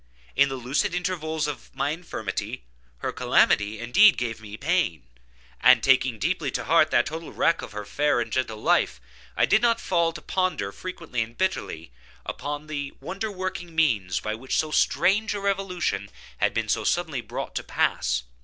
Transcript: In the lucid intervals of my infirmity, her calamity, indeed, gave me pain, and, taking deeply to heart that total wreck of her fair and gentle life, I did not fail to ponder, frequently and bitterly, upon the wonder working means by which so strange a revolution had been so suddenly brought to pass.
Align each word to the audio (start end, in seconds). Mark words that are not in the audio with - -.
In 0.35 0.49
the 0.49 0.55
lucid 0.55 0.95
intervals 0.95 1.45
of 1.45 1.69
my 1.75 1.91
infirmity, 1.91 2.63
her 3.05 3.11
calamity, 3.11 3.77
indeed, 3.77 4.17
gave 4.17 4.41
me 4.41 4.57
pain, 4.57 5.03
and, 5.59 5.83
taking 5.83 6.17
deeply 6.17 6.49
to 6.49 6.63
heart 6.63 6.89
that 6.89 7.05
total 7.05 7.31
wreck 7.31 7.61
of 7.61 7.73
her 7.73 7.85
fair 7.85 8.19
and 8.19 8.31
gentle 8.33 8.57
life, 8.57 8.99
I 9.37 9.45
did 9.45 9.61
not 9.61 9.79
fail 9.79 10.11
to 10.13 10.21
ponder, 10.23 10.71
frequently 10.71 11.21
and 11.21 11.37
bitterly, 11.37 11.91
upon 12.25 12.65
the 12.65 12.93
wonder 12.99 13.31
working 13.31 13.75
means 13.75 14.19
by 14.19 14.33
which 14.33 14.57
so 14.57 14.71
strange 14.71 15.35
a 15.35 15.39
revolution 15.39 16.09
had 16.39 16.51
been 16.55 16.67
so 16.67 16.83
suddenly 16.83 17.21
brought 17.21 17.53
to 17.53 17.63
pass. 17.63 18.23